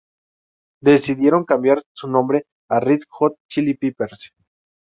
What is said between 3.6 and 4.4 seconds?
Peppers.